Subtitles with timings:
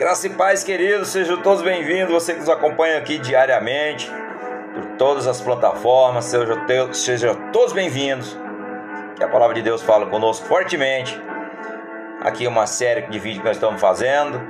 [0.00, 2.10] Graça e paz, queridos, sejam todos bem-vindos.
[2.10, 4.10] Você que nos acompanha aqui diariamente,
[4.72, 8.34] por todas as plataformas, sejam, sejam todos bem-vindos.
[9.14, 11.22] Que a palavra de Deus fala conosco fortemente.
[12.22, 14.40] Aqui uma série de vídeos que nós estamos fazendo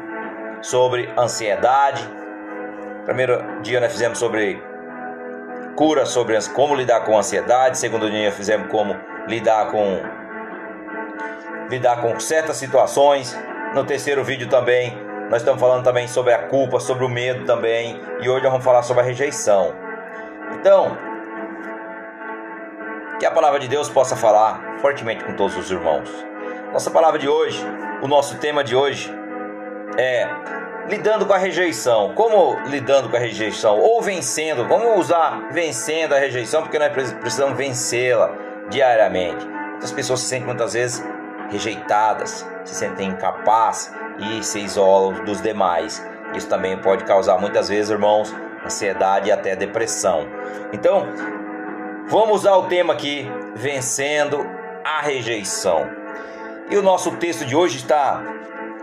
[0.62, 2.08] sobre ansiedade.
[3.04, 4.62] Primeiro dia nós fizemos sobre
[5.74, 7.76] cura, sobre como lidar com ansiedade.
[7.76, 8.96] Segundo dia fizemos como
[9.26, 10.00] lidar com
[11.68, 13.36] lidar com certas situações.
[13.74, 18.00] No terceiro vídeo também nós estamos falando também sobre a culpa, sobre o medo também.
[18.20, 19.72] E hoje nós vamos falar sobre a rejeição.
[20.54, 20.98] Então,
[23.20, 26.10] que a palavra de Deus possa falar fortemente com todos os irmãos.
[26.72, 27.64] Nossa palavra de hoje,
[28.02, 29.08] o nosso tema de hoje
[29.96, 30.28] é
[30.88, 32.12] lidando com a rejeição.
[32.16, 33.78] Como lidando com a rejeição?
[33.78, 34.66] Ou vencendo.
[34.66, 38.32] Vamos usar vencendo a rejeição, porque nós precisamos vencê-la
[38.68, 39.46] diariamente.
[39.80, 41.04] As pessoas se sentem muitas vezes
[41.48, 46.04] rejeitadas, se sentem incapazes e se isolam dos demais.
[46.34, 50.28] Isso também pode causar muitas vezes, irmãos, ansiedade e até depressão.
[50.72, 51.08] Então,
[52.08, 54.46] vamos usar o tema aqui, vencendo
[54.84, 55.88] a rejeição.
[56.70, 58.22] E o nosso texto de hoje está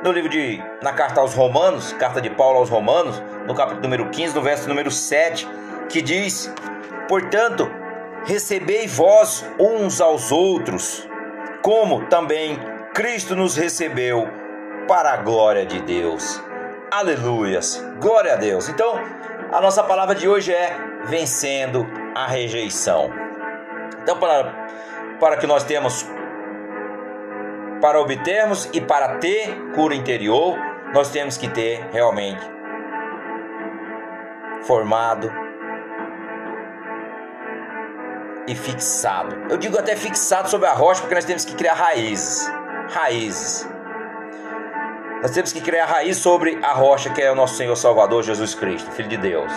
[0.03, 4.09] no livro de na carta aos Romanos, carta de Paulo aos Romanos, no capítulo número
[4.09, 5.47] 15, no verso número 7,
[5.89, 6.53] que diz:
[7.07, 7.71] "Portanto,
[8.25, 11.07] recebei vós uns aos outros,
[11.61, 12.59] como também
[12.93, 14.27] Cristo nos recebeu
[14.87, 16.41] para a glória de Deus.
[16.89, 18.69] Aleluias, glória a Deus.
[18.69, 18.95] Então,
[19.51, 21.85] a nossa palavra de hoje é vencendo
[22.15, 23.11] a rejeição.
[24.01, 24.67] Então, para,
[25.19, 26.05] para que nós temos,
[27.81, 30.57] para obtermos e para ter cura interior,
[30.93, 32.41] nós temos que ter realmente
[34.63, 35.31] formado
[38.47, 39.35] e fixado.
[39.49, 42.49] Eu digo até fixado sobre a rocha porque nós temos que criar raízes.
[42.89, 43.76] Raízes.
[45.21, 48.53] Nós temos que criar raiz sobre a rocha que é o nosso Senhor Salvador Jesus
[48.53, 49.51] Cristo, Filho de Deus.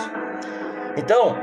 [0.97, 1.37] Então,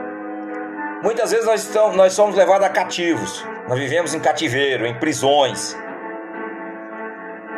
[1.02, 3.44] muitas vezes nós, estamos, nós somos levados a cativos.
[3.68, 5.76] Nós vivemos em cativeiro, em prisões.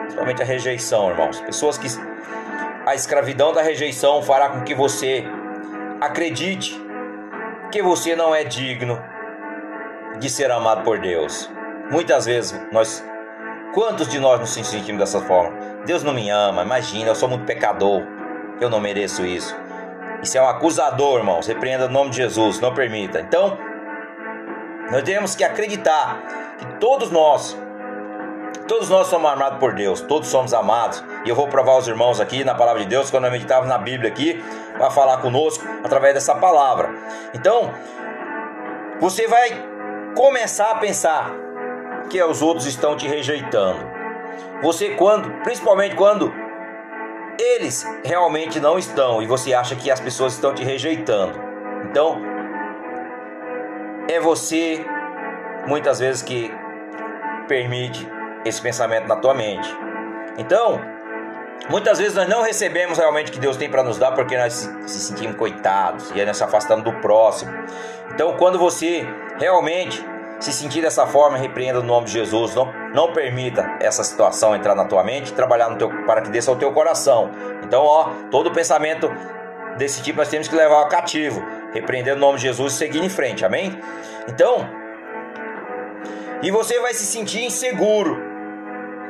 [0.01, 1.41] Principalmente a rejeição, irmãos.
[1.41, 1.89] Pessoas que
[2.84, 5.25] a escravidão da rejeição fará com que você
[6.01, 6.79] acredite
[7.73, 9.03] que você não é digno
[10.19, 11.51] de ser amado por Deus.
[11.91, 13.03] Muitas vezes nós
[13.73, 15.57] Quantos de nós nos sentimos dessa forma?
[15.87, 18.03] Deus não me ama, imagina, eu sou muito pecador,
[18.61, 19.57] eu não mereço isso.
[20.23, 21.47] Isso é um acusador, irmãos.
[21.47, 23.21] Repreenda no nome de Jesus, não permita.
[23.21, 23.57] Então,
[24.91, 26.21] nós temos que acreditar
[26.59, 27.57] que todos nós,
[28.67, 31.03] todos nós somos amados por Deus, todos somos amados.
[31.25, 33.79] E eu vou provar aos irmãos aqui na palavra de Deus, quando nós meditamos na
[33.79, 34.45] Bíblia aqui,
[34.79, 36.91] vai falar conosco através dessa palavra.
[37.33, 37.73] Então,
[39.01, 39.65] você vai
[40.17, 41.31] começar a pensar
[42.09, 44.00] que os outros estão te rejeitando.
[44.62, 46.33] Você quando, principalmente quando
[47.38, 51.41] eles realmente não estão e você acha que as pessoas estão te rejeitando.
[51.89, 52.21] Então,
[54.09, 54.84] é você
[55.66, 56.53] muitas vezes que
[57.49, 58.06] permite
[58.44, 59.69] esse pensamento na tua mente.
[60.37, 60.81] Então,
[61.69, 64.71] muitas vezes nós não recebemos realmente o que Deus tem para nos dar porque nós
[64.87, 67.53] se sentimos coitados e aí nós se afastando do próximo.
[68.12, 69.06] Então, quando você
[69.39, 70.05] realmente
[70.41, 72.55] se sentir dessa forma, repreenda no nome de Jesus.
[72.55, 76.51] Não, não permita essa situação entrar na tua mente, trabalhar no teu, para que desça
[76.51, 77.31] ao teu coração.
[77.62, 79.11] Então, ó, todo pensamento
[79.77, 81.43] desse tipo nós temos que levar ao cativo,
[81.73, 83.45] repreendendo no nome de Jesus e seguir em frente.
[83.45, 83.78] Amém?
[84.28, 84.67] Então,
[86.43, 88.19] e você vai se sentir inseguro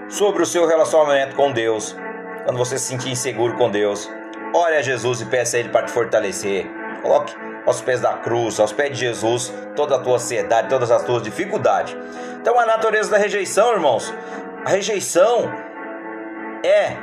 [0.09, 1.97] sobre o seu relacionamento com Deus.
[2.45, 4.11] Quando você se sentir inseguro com Deus,
[4.53, 6.67] ore a Jesus e peça a Ele para te fortalecer.
[7.03, 7.35] Coloque
[7.71, 11.23] aos pés da cruz, aos pés de Jesus, toda a tua ansiedade, todas as tuas
[11.23, 11.97] dificuldades.
[12.41, 14.13] Então, a natureza da rejeição, irmãos,
[14.65, 15.51] a rejeição
[16.65, 16.97] é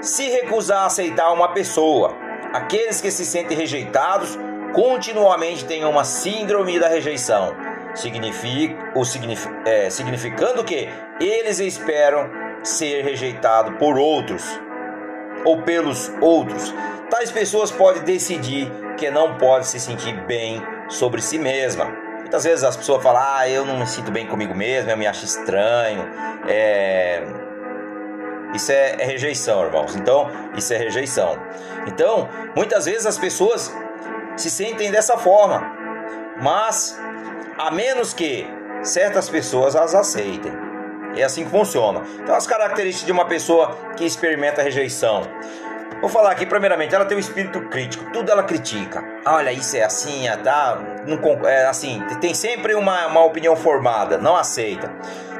[0.00, 2.14] se recusar a aceitar uma pessoa.
[2.52, 4.38] Aqueles que se sentem rejeitados
[4.72, 7.54] continuamente têm uma síndrome da rejeição.
[7.94, 10.88] Significa, o signific, é, significando que
[11.20, 12.30] eles esperam
[12.62, 14.44] ser rejeitados por outros
[15.44, 16.72] ou pelos outros.
[17.10, 21.86] Tais pessoas podem decidir que não pode se sentir bem sobre si mesma.
[22.18, 25.06] Muitas vezes as pessoas falam, ah, eu não me sinto bem comigo mesmo, eu me
[25.06, 26.06] acho estranho.
[26.46, 27.22] É...
[28.54, 29.94] Isso é, é rejeição, irmãos.
[29.96, 31.38] Então, isso é rejeição.
[31.86, 33.74] Então, muitas vezes as pessoas
[34.36, 35.62] se sentem dessa forma,
[36.42, 36.98] mas
[37.56, 38.46] a menos que
[38.82, 40.52] certas pessoas as aceitem.
[41.16, 42.02] É assim que funciona.
[42.22, 45.22] Então, as características de uma pessoa que experimenta rejeição.
[46.00, 49.02] Vou falar aqui, primeiramente, ela tem um espírito crítico, tudo ela critica.
[49.26, 50.78] Olha, isso é assim, é, tá?
[51.06, 54.92] Não, é assim, tem sempre uma, uma opinião formada, não aceita.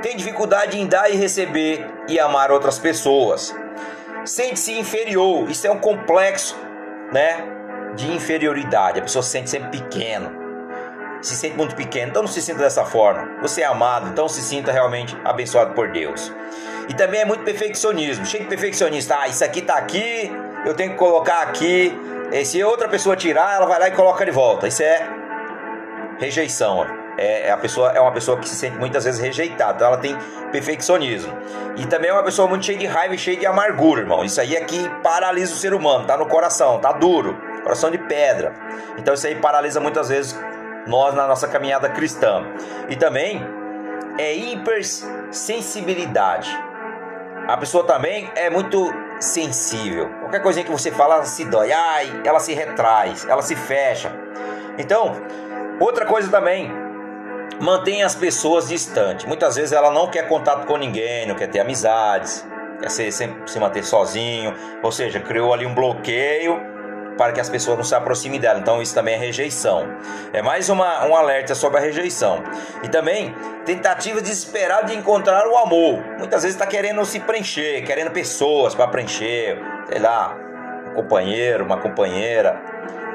[0.02, 3.54] Tem dificuldade em dar e receber e amar outras pessoas.
[4.24, 5.48] sente-se inferior.
[5.48, 6.56] Isso é um complexo,
[7.12, 7.44] né,
[7.94, 8.98] de inferioridade.
[8.98, 10.36] A pessoa se sente sempre pequeno.
[11.22, 13.28] Se sente muito pequeno, então não se sinta dessa forma.
[13.42, 16.32] Você é amado, então se sinta realmente abençoado por Deus.
[16.88, 19.16] E também é muito perfeccionismo, cheio de perfeccionista.
[19.20, 20.30] Ah, isso aqui tá aqui,
[20.64, 21.92] eu tenho que colocar aqui.
[22.32, 24.68] E se outra pessoa tirar, ela vai lá e coloca de volta.
[24.68, 25.08] Isso é
[26.18, 26.86] rejeição.
[27.16, 29.96] É, é, a pessoa é uma pessoa que se sente muitas vezes rejeitada, então ela
[29.96, 30.16] tem
[30.52, 31.36] perfeccionismo.
[31.76, 34.24] E também é uma pessoa muito cheia de raiva e cheia de amargura, irmão.
[34.24, 37.98] Isso aí é que paralisa o ser humano, tá no coração, tá duro, coração de
[37.98, 38.54] pedra.
[38.96, 40.38] Então isso aí paralisa muitas vezes
[40.86, 42.44] nós na nossa caminhada cristã.
[42.88, 43.44] E também
[44.16, 46.56] é hipersensibilidade.
[47.48, 50.08] A pessoa também é muito sensível.
[50.20, 54.12] Qualquer coisinha que você fala, ela se dói, ai, ela se retrai, ela se fecha.
[54.78, 55.12] Então,
[55.80, 56.70] outra coisa também,
[57.60, 59.26] mantém as pessoas distantes.
[59.26, 62.46] Muitas vezes ela não quer contato com ninguém, não quer ter amizades,
[62.80, 66.77] quer sempre se manter sozinho, ou seja, criou ali um bloqueio
[67.18, 68.60] para que as pessoas não se aproximem dela.
[68.60, 69.86] Então isso também é rejeição.
[70.32, 72.42] É mais uma, um alerta sobre a rejeição.
[72.82, 73.34] E também
[73.66, 76.02] tentativa desesperada de encontrar o amor.
[76.16, 80.34] Muitas vezes está querendo se preencher, querendo pessoas para preencher, sei lá,
[80.86, 82.58] um companheiro, uma companheira,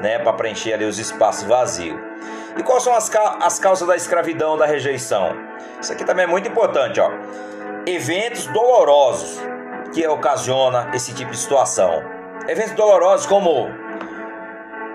[0.00, 1.98] né, para preencher ali os espaços vazios.
[2.56, 3.10] E quais são as,
[3.40, 5.34] as causas da escravidão, da rejeição?
[5.80, 7.10] Isso aqui também é muito importante, ó.
[7.86, 9.40] Eventos dolorosos
[9.92, 12.02] que ocasiona esse tipo de situação.
[12.46, 13.70] Eventos dolorosos como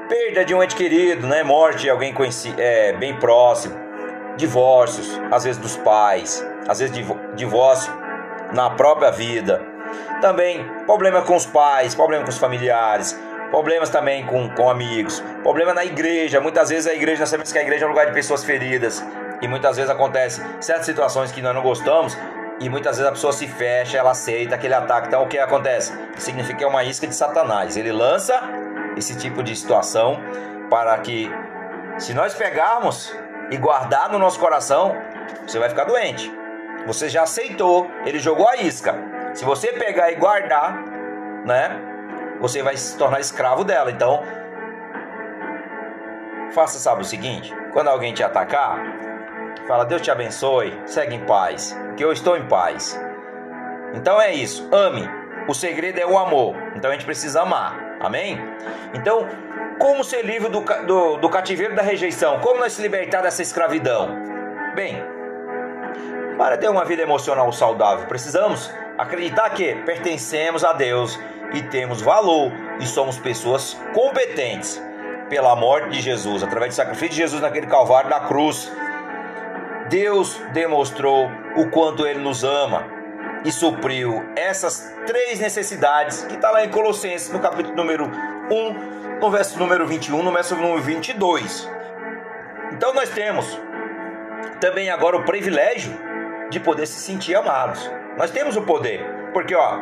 [0.10, 1.44] perda de um ente querido, né?
[1.44, 3.76] Morte de alguém conhecido, é, bem próximo,
[4.36, 6.96] divórcios, às vezes dos pais, às vezes
[7.36, 7.94] divórcio
[8.52, 9.62] na própria vida.
[10.20, 13.18] Também problema com os pais, problema com os familiares,
[13.52, 16.42] problemas também com, com amigos, problema na igreja.
[16.42, 19.06] Muitas vezes a igreja, nós sabemos que a igreja é um lugar de pessoas feridas
[19.42, 22.18] e muitas vezes acontece certas situações que nós não gostamos
[22.60, 25.08] e muitas vezes a pessoa se fecha, ela aceita aquele ataque.
[25.08, 25.94] Então o que acontece?
[26.18, 27.78] Significa que é uma isca de Satanás.
[27.78, 28.42] Ele lança
[28.96, 30.20] esse tipo de situação
[30.70, 31.30] para que,
[31.98, 33.16] se nós pegarmos
[33.52, 34.96] e guardar no nosso coração,
[35.46, 36.32] você vai ficar doente.
[36.86, 38.96] Você já aceitou, ele jogou a isca.
[39.34, 40.84] Se você pegar e guardar,
[41.46, 41.80] né,
[42.40, 43.92] você vai se tornar escravo dela.
[43.92, 44.24] Então,
[46.52, 48.80] faça sabe o seguinte: quando alguém te atacar,
[49.68, 53.00] fala Deus te abençoe, segue em paz, que eu estou em paz.
[53.94, 55.08] Então é isso, ame.
[55.48, 56.56] O segredo é o amor.
[56.76, 57.89] Então a gente precisa amar.
[58.00, 58.40] Amém?
[58.94, 59.28] Então,
[59.78, 62.40] como ser livre do, do, do cativeiro da rejeição?
[62.40, 64.18] Como nós se libertar dessa escravidão?
[64.76, 65.04] Bem,
[66.38, 71.20] para ter uma vida emocional saudável, precisamos acreditar que pertencemos a Deus
[71.54, 74.82] e temos valor e somos pessoas competentes
[75.30, 78.72] pela morte de Jesus, através do sacrifício de Jesus naquele calvário da cruz.
[79.90, 82.99] Deus demonstrou o quanto ele nos ama
[83.44, 89.32] e supriu essas três necessidades que está lá em Colossenses, no capítulo número 1, no
[89.32, 91.70] verso número 21, no verso número 22.
[92.74, 93.60] Então nós temos
[94.60, 95.98] também agora o privilégio
[96.50, 97.90] de poder se sentir amados.
[98.18, 99.80] Nós temos o poder, porque ó,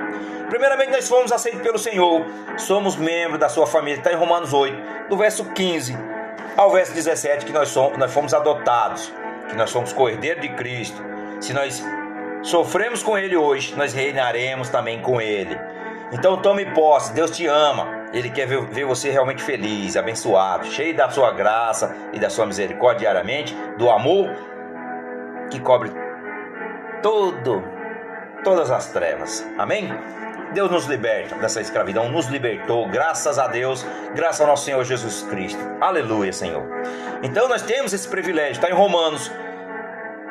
[0.50, 2.26] primeiramente nós fomos aceitos pelo Senhor,
[2.58, 5.98] somos membros da sua família, está em Romanos 8, do verso 15
[6.56, 9.14] ao verso 17, que nós, somos, nós fomos adotados,
[9.48, 11.02] que nós somos cordeiros de Cristo.
[11.40, 11.84] Se nós
[12.42, 15.58] Sofremos com Ele hoje, nós reinaremos também com Ele.
[16.12, 18.08] Então tome posse, Deus te ama.
[18.14, 23.00] Ele quer ver, você realmente feliz, abençoado, cheio da sua graça e da sua misericórdia
[23.00, 24.30] diariamente, do amor
[25.50, 25.92] que cobre
[27.02, 27.64] todo,
[28.44, 29.46] todas as trevas.
[29.58, 29.90] Amém?
[30.54, 35.24] Deus nos liberta dessa escravidão, nos libertou, graças a Deus, graças ao nosso Senhor Jesus
[35.24, 35.60] Cristo.
[35.82, 36.64] Aleluia, Senhor.
[37.22, 39.30] Então nós temos esse privilégio, está em Romanos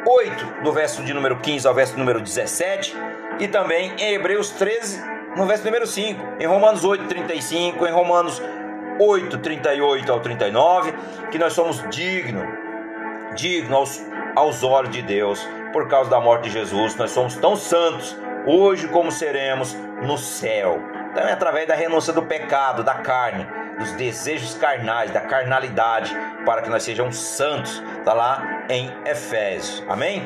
[0.07, 2.95] 8, do verso de número 15 ao verso número 17,
[3.41, 5.03] e também em Hebreus 13,
[5.37, 8.41] no verso número 5, em Romanos 8, 35, em Romanos
[9.01, 10.95] 8, 38 ao 39,
[11.31, 12.47] que nós somos dignos,
[13.35, 14.03] dignos aos,
[14.37, 18.87] aos olhos de Deus, por causa da morte de Jesus, nós somos tão santos hoje
[18.89, 20.81] como seremos no céu.
[21.11, 23.47] Então é através da renúncia do pecado, da carne,
[23.79, 27.83] dos desejos carnais, da carnalidade, para que nós sejamos santos.
[27.99, 29.83] Está lá em Efésios.
[29.89, 30.23] Amém?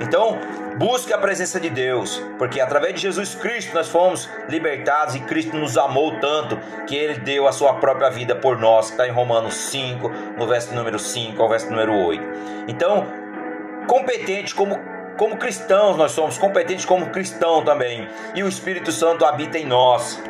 [0.00, 0.38] Então,
[0.76, 5.56] busque a presença de Deus, porque através de Jesus Cristo nós fomos libertados e Cristo
[5.56, 9.12] nos amou tanto que ele deu a sua própria vida por nós, que está em
[9.12, 12.22] Romanos 5, no verso número 5 ao verso número 8.
[12.68, 13.06] Então,
[13.86, 19.58] competente como como cristãos nós somos competentes como cristão também, e o Espírito Santo habita
[19.58, 20.20] em nós.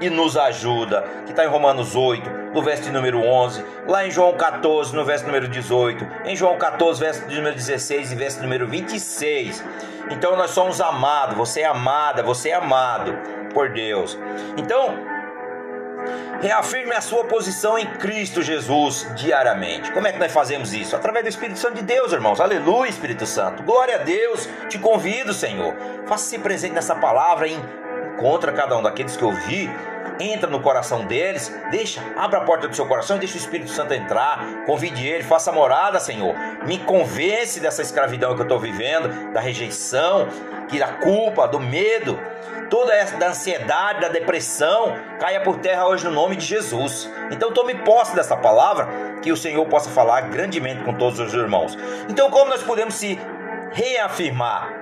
[0.00, 4.36] E nos ajuda, que está em Romanos 8, no verso número 11, lá em João
[4.36, 9.64] 14, no verso número 18, em João 14, verso número 16 e verso número 26.
[10.10, 13.16] Então nós somos amados, você é amada, você é amado
[13.52, 14.18] por Deus.
[14.56, 15.18] Então,
[16.40, 19.90] Reafirme a sua posição em Cristo Jesus diariamente.
[19.90, 20.94] Como é que nós fazemos isso?
[20.94, 22.40] Através do Espírito Santo de Deus, irmãos.
[22.40, 23.64] Aleluia, Espírito Santo.
[23.64, 24.48] Glória a Deus.
[24.68, 25.74] Te convido, Senhor.
[26.06, 27.60] Faça-se presente nessa palavra e
[28.18, 29.70] encontra cada um daqueles que ouvi
[30.20, 33.70] entra no coração deles, deixa, abra a porta do seu coração e deixa o Espírito
[33.70, 36.34] Santo entrar, convide ele, faça morada, Senhor.
[36.66, 40.26] Me convence dessa escravidão que eu estou vivendo, da rejeição,
[40.66, 42.18] que da culpa, do medo,
[42.68, 47.08] toda essa da ansiedade, da depressão, caia por terra hoje no nome de Jesus.
[47.30, 48.88] Então tome posse dessa palavra,
[49.22, 51.78] que o Senhor possa falar grandemente com todos os irmãos.
[52.08, 53.20] Então como nós podemos se
[53.70, 54.74] reafirmar?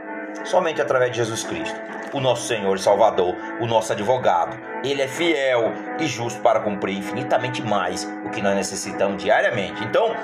[0.45, 4.58] Somente através de Jesus Cristo o nosso Senhor e Salvador, o nosso advogado.
[4.82, 9.85] Ele é fiel e justo para cumprir infinitamente mais o que nós necessitamos diariamente.
[9.85, 10.14] Então,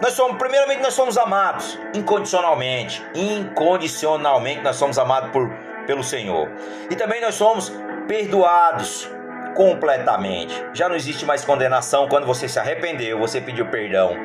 [0.00, 3.04] nós somos, primeiramente, nós somos amados incondicionalmente.
[3.14, 5.50] Incondicionalmente nós somos amados por,
[5.86, 6.50] pelo Senhor.
[6.90, 7.70] E também nós somos
[8.08, 9.10] perdoados
[9.54, 10.54] completamente.
[10.72, 14.16] Já não existe mais condenação quando você se arrependeu, você pediu perdão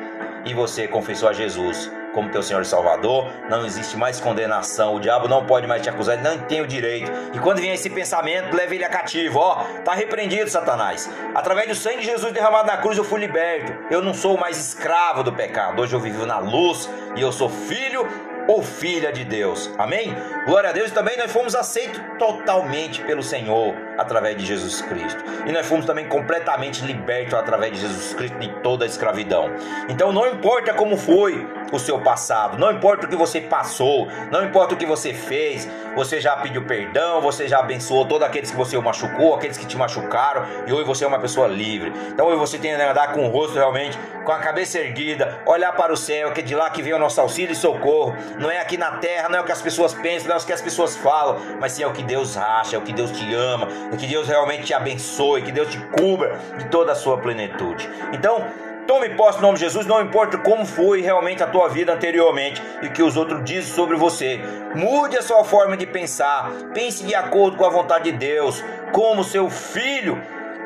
[0.46, 5.00] e você confessou a Jesus como teu Senhor e Salvador, não existe mais condenação, o
[5.00, 7.12] diabo não pode mais te acusar, ele não tem o direito.
[7.34, 11.10] E quando vier esse pensamento, leve ele a cativo, ó, tá repreendido, Satanás.
[11.34, 13.70] Através do sangue de Jesus derramado na cruz, eu fui liberto.
[13.90, 15.82] Eu não sou mais escravo do pecado.
[15.82, 18.08] Hoje eu vivo na luz e eu sou filho
[18.48, 19.70] ou filha de Deus.
[19.76, 20.16] Amém?
[20.46, 20.90] Glória a Deus.
[20.90, 25.22] E também nós fomos aceitos totalmente pelo Senhor através de Jesus Cristo.
[25.46, 29.50] E nós fomos também completamente libertos através de Jesus Cristo de toda a escravidão.
[29.88, 34.44] Então não importa como foi o seu passado, não importa o que você passou, não
[34.44, 38.56] importa o que você fez, você já pediu perdão, você já abençoou todos aqueles que
[38.56, 41.92] você machucou, aqueles que te machucaram, e hoje você é uma pessoa livre.
[42.08, 45.72] Então hoje você tem que andar com o rosto realmente, com a cabeça erguida, olhar
[45.72, 48.14] para o céu, que é de lá que vem o nosso auxílio e socorro.
[48.38, 50.44] Não é aqui na terra, não é o que as pessoas pensam, não é o
[50.44, 53.10] que as pessoas falam, mas sim é o que Deus acha, é o que Deus
[53.10, 56.94] te ama, é que Deus realmente te abençoe, que Deus te cubra de toda a
[56.94, 57.88] sua plenitude.
[58.12, 58.44] Então,
[58.86, 62.62] Tome posse no nome de Jesus, não importa como foi realmente a tua vida anteriormente
[62.82, 64.40] e que os outros dizem sobre você.
[64.76, 66.52] Mude a sua forma de pensar.
[66.72, 68.62] Pense de acordo com a vontade de Deus.
[68.92, 70.22] Como seu filho,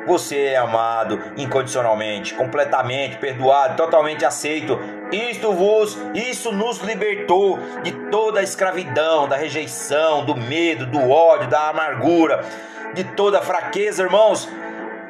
[0.06, 4.78] você é amado incondicionalmente, completamente perdoado, totalmente aceito.
[5.10, 11.48] Isto vos, isso nos libertou de toda a escravidão, da rejeição, do medo, do ódio,
[11.48, 12.44] da amargura,
[12.94, 14.48] de toda fraqueza, irmãos.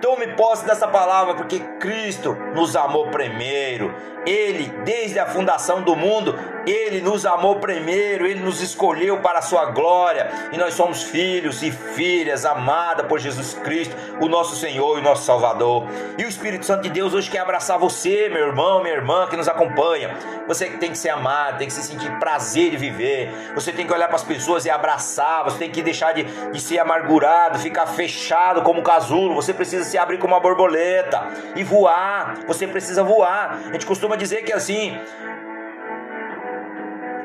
[0.01, 3.95] Tome posse dessa palavra, porque Cristo nos amou primeiro.
[4.27, 9.43] Ele, desde a fundação do mundo, ele nos amou primeiro, ele nos escolheu para a
[9.43, 14.99] sua glória, e nós somos filhos e filhas amadas por Jesus Cristo, o nosso Senhor
[14.99, 15.87] e nosso Salvador.
[16.19, 19.37] E o Espírito Santo de Deus hoje quer abraçar você, meu irmão, minha irmã que
[19.37, 20.15] nos acompanha.
[20.47, 23.33] Você que tem que ser amado, tem que se sentir prazer de viver.
[23.55, 26.61] Você tem que olhar para as pessoas e abraçar, você tem que deixar de, de
[26.61, 29.35] ser amargurado, ficar fechado como um casulo.
[29.35, 32.35] Você precisa se abrir como uma borboleta e voar.
[32.47, 33.61] Você precisa voar.
[33.69, 34.99] A gente costuma dizer que assim,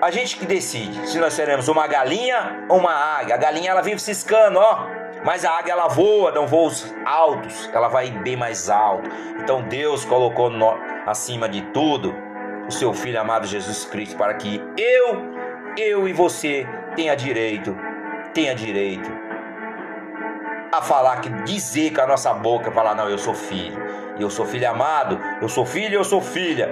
[0.02, 3.36] a gente que decide se nós seremos uma galinha ou uma águia.
[3.36, 4.88] A galinha ela vive ciscando, ó.
[5.24, 9.10] Mas a águia ela voa, dão voos altos, ela vai bem mais alto.
[9.42, 10.78] Então Deus colocou no,
[11.08, 12.16] acima de tudo
[12.68, 15.34] o seu filho amado Jesus Cristo para que eu,
[15.78, 17.76] eu e você tenha direito,
[18.34, 19.10] tenha direito
[20.72, 23.78] a falar que dizer com a nossa boca, falar não, eu sou filho,
[24.24, 26.70] eu sou filho amado, eu sou filho, eu sou filha.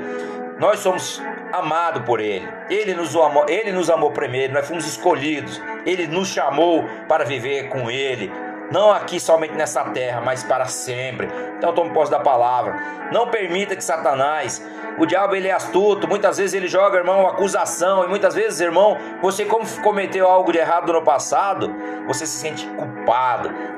[0.60, 1.22] Nós somos
[1.52, 2.48] amados por Ele.
[2.70, 5.62] Ele nos, amou, Ele nos amou primeiro, nós fomos escolhidos.
[5.86, 8.32] Ele nos chamou para viver com Ele.
[8.72, 11.28] Não aqui somente nessa terra, mas para sempre.
[11.58, 12.76] Então tome posse da palavra.
[13.12, 14.66] Não permita que Satanás,
[14.98, 18.98] o diabo ele é astuto, muitas vezes ele joga, irmão, acusação, e muitas vezes, irmão,
[19.22, 21.74] você como cometeu algo de errado no passado,
[22.08, 23.03] você se sente culpado.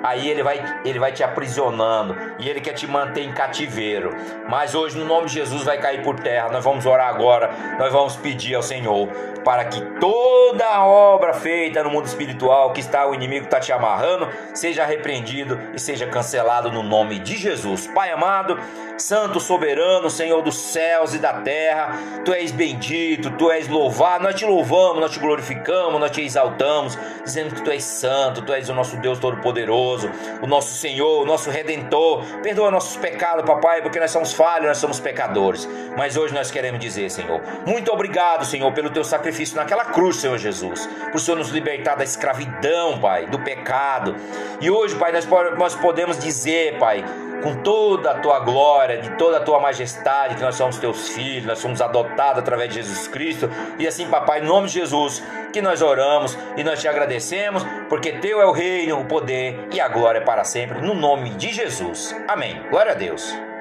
[0.04, 4.16] Aí ele vai, ele vai te aprisionando e ele quer te manter em cativeiro.
[4.48, 6.50] Mas hoje, no nome de Jesus, vai cair por terra.
[6.50, 9.08] Nós vamos orar agora, nós vamos pedir ao Senhor
[9.44, 14.28] para que toda obra feita no mundo espiritual que está o inimigo está te amarrando,
[14.54, 17.88] seja repreendido e seja cancelado no nome de Jesus.
[17.88, 18.60] Pai amado,
[18.98, 21.98] Santo soberano, Senhor do céu céus e da terra.
[22.24, 24.24] Tu és bendito, tu és louvado.
[24.24, 28.54] Nós te louvamos, nós te glorificamos, nós te exaltamos, dizendo que tu és santo, tu
[28.54, 30.10] és o nosso Deus Todo-Poderoso,
[30.42, 32.24] o nosso Senhor, o nosso Redentor.
[32.42, 35.68] Perdoa nossos pecados, papai, porque nós somos falhos, nós somos pecadores.
[35.98, 40.38] Mas hoje nós queremos dizer, Senhor, muito obrigado, Senhor, pelo teu sacrifício naquela cruz, Senhor
[40.38, 44.16] Jesus, por Senhor nos libertar da escravidão, Pai, do pecado.
[44.62, 45.12] E hoje, Pai,
[45.58, 47.04] nós podemos dizer, Pai,
[47.46, 51.46] com toda a tua glória, de toda a tua majestade, que nós somos teus filhos,
[51.46, 53.48] nós somos adotados através de Jesus Cristo.
[53.78, 55.24] E assim, papai, em nome de Jesus,
[55.54, 59.80] que nós oramos e nós te agradecemos, porque teu é o reino, o poder e
[59.80, 62.16] a glória para sempre, no nome de Jesus.
[62.28, 62.64] Amém.
[62.72, 63.55] Glória a Deus.